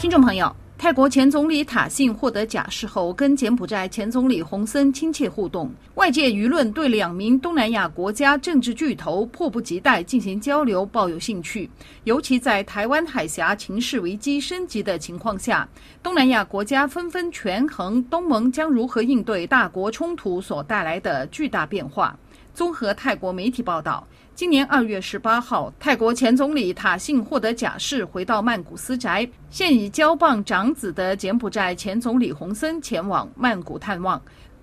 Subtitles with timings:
[0.00, 11.68] 听众朋友，泰国前总理塔信获得假释后，跟柬埔寨前总理洪森亲切互动，外界舆论对两名东南亚国家政治巨头迫不及待进行交流抱有兴趣。
[12.04, 15.68] 尤其在台湾海峡情势危机升级的情况下，
[16.02, 22.18] 东南亚国家纷纷权衡东盟将如何应对大国冲突所带来的巨大变化。
[22.54, 24.06] 综合泰国媒体报道。
[24.34, 29.28] 今年二月十八号，泰国前总理塔信获得假释，回到曼谷私宅。
[29.50, 34.20] 现已交棒长子的柬埔寨前总理洪森前往曼谷探望。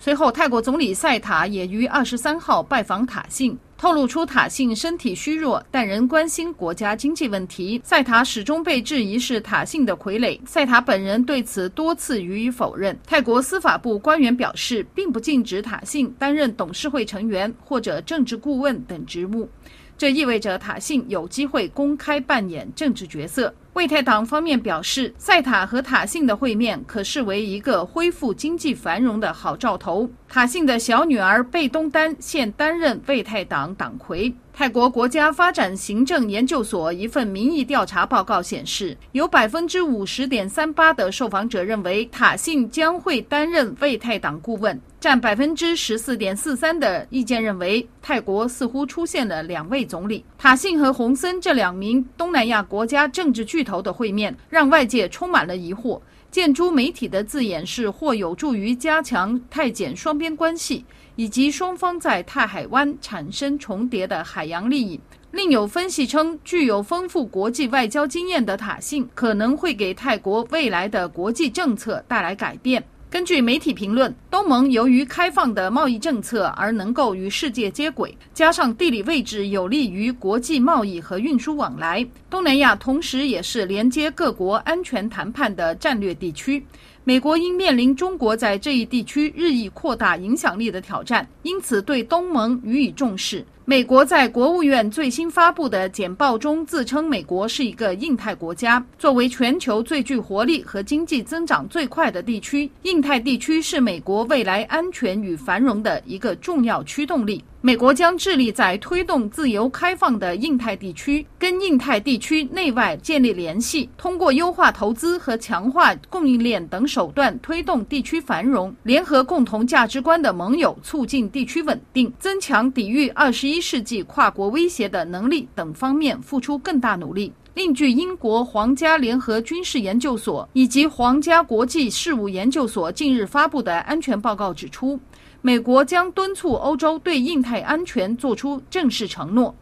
[0.00, 3.58] 随后，泰国总理赛塔也于二十三号拜访塔信。
[3.76, 7.80] 透露出塔信身体虚弱，但仍关心国家经济问题。
[7.84, 12.98] 赛塔始终被质疑是塔信的傀儡，赛塔本人对此多次予以否认。
[13.06, 19.48] 泰国司法部官员表示，并不禁止塔信担任董事会成员或者政治顾问等职务，
[19.96, 23.54] 这意味着塔信有机会公开扮演政治角色。
[23.78, 30.10] 魏泰党方面表示，赛塔和塔信的会面可视为一个恢复经济繁荣的好兆头。
[30.28, 34.34] 塔信的小女儿贝东丹现担任为泰党党魁。
[34.52, 50.24] 泰国国家发展行政研究所一份民意调查报告显示，有百分之五十点三八的受访者认为塔信将会担任为泰党顾问，占百分之十四点四三的意见认为泰国似乎出现了两位总理。
[50.36, 56.00] 塔信和洪森这两名东南亚国家政治巨头的会面，让外界充满了疑惑。
[56.30, 60.84] 建筑媒体的字眼是或有助于加强泰柬双边关系，
[61.16, 65.00] 以及双方在泰海湾产生重叠的海洋利益。
[65.30, 72.82] 另有分析称，具有丰富国际外交经验的塔信可能会给泰国未来的国际政策带来改变。
[73.10, 86.62] 根据媒体评论，东盟由于开放的贸易政策而能够与世界接轨，加上地理位置有利于国际贸易和运输往来，东南亚同时也是连接各国安全谈判的战略地区。
[87.02, 93.42] 美国因面临中国在这一地区日益扩大影响力的挑战，因此对东盟予以重视。
[93.68, 107.44] 美国在国务院最新发布的简报中自称，美国是一个印太国家，作为全球最具活力和经济增长最快的地区，印太地区是美国未来安全与繁荣的一个重要驱动力。
[107.60, 127.32] 美国将致力在推动自由开放的印太地区，跟印太地区内外建立联系，通过优化投资和强化供应链等手段推动地区繁荣，联合共同价值观的盟友，促进地区稳定，增强抵御二十一世纪跨国威胁的能力等方面付出更大努力。
[127.54, 134.98] 另据英国皇家联合军事研究所以及皇家国际事务研究所近日发布的安全报告指出，
[135.40, 139.52] 美国将敦促欧洲对印太安全做出正式承诺，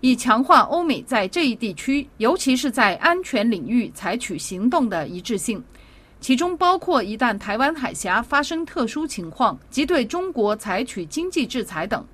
[0.00, 5.62] 以强化欧美在这一地区，尤其是在安全领域采取行动的一致性，
[6.20, 12.04] 其中包括一旦台湾海峡发生特殊情况，即对中国采取经济制裁等。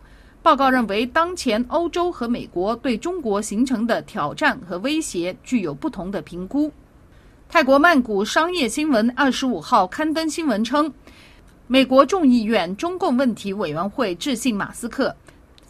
[0.43, 6.73] 报告认为，当前欧洲和美国对中国形成的挑战和威胁具有不同的评估。
[7.49, 10.93] 泰国曼谷商业新闻二十五号刊登新闻称。
[11.69, 15.15] 美国众议院中共问题委员会致信马斯克，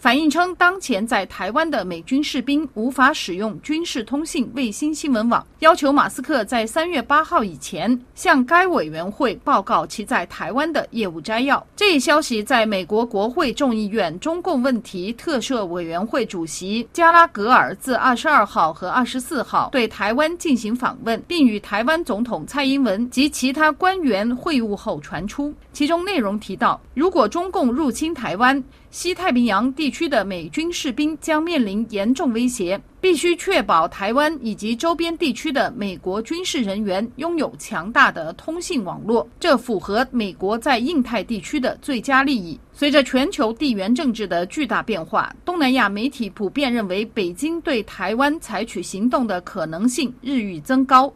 [0.03, 11.65] 反映称当前在台湾的美军士兵无法使用军事通信卫星新闻网，要求马斯克在三月八号以前向该委员会报告其在台湾的业务摘要。
[11.77, 25.55] 这一消息在美国国会众议院中共问题特设委员会主席加拉格尔自二十二号和二十四号对台湾进行访问，并与台湾总统蔡英文及其他官员会晤后传出。
[25.73, 28.61] 其中内容提到，如果中共入侵台湾，
[28.91, 42.59] 西太平洋地区的美军士兵将面临严重威胁，必须确保台湾以及周边地区的美国军事人员拥有强大的通信网络，这符合美国在印太地区的最佳利益。
[42.73, 51.13] 随着全球地缘政治的巨大变化，东南亚媒体普遍认为，北京对台湾采取行动的可能性日益增高。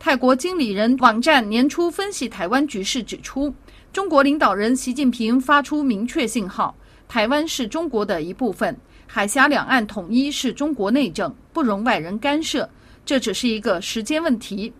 [0.00, 3.52] 泰国经理人网站年初分析台湾局势指出，
[3.92, 6.74] 中国领导人习近平发出明确信号。
[7.08, 8.76] 台湾是中国的一部分，
[9.06, 12.68] 海峡两岸统一是中国内政，不容外人干涉。
[13.06, 14.70] 这只是一个时间问题。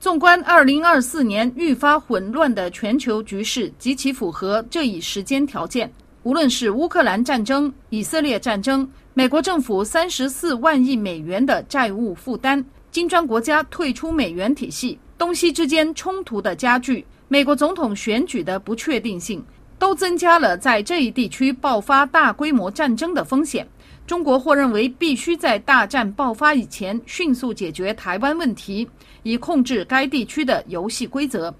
[0.00, 5.90] 纵观二零二四年愈发混乱的全球局势，极其符合这一时间条件。
[6.24, 19.44] 无论是乌克兰战争、以色列战争、美国政府三十四万亿美元的债务负担、金砖国家退出美元体系、东西之间冲突的加剧、美国总统选举的不确定性。
[19.78, 23.66] 都增加了在这一地区爆发大规模战争的风险，
[24.06, 28.88] 中国或认为必须在大战爆发以前迅速解决台湾问题，
[29.22, 31.54] 以控制该地区的游戏规则。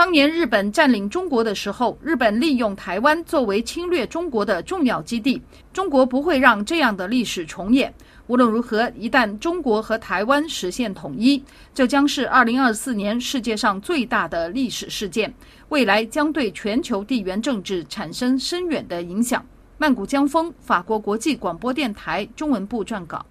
[0.00, 5.42] 当年日本占领中国的时候，日本利用台湾作为侵略中国的重要基地。
[5.74, 7.92] 中国不会让这样的历史重演。
[8.26, 11.44] 无论如何，一旦中国和台湾实现统一，
[11.74, 15.30] 这将是二零二四年世界上最大的历史事件，
[15.68, 19.44] 未来将对全球地缘政治产生深远的影响。
[19.76, 23.26] 曼谷江峰，法国国际广播电台中文部撰稿。